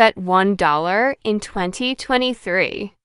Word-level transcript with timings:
at 0.00 0.16
$1 0.16 1.14
in 1.24 1.40
2023. 1.40 2.97